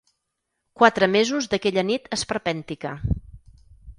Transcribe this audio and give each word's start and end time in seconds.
Quatre 0.81 1.09
mesos 1.15 1.49
d’aquella 1.51 1.85
nit 1.91 2.09
esperpèntica. 2.19 2.97